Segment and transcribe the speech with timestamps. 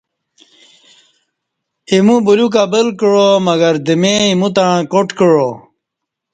[1.91, 5.49] ایمو بلیوک ابل کعا مگر دمیۓ ایموتݩع کاٹ کعا۔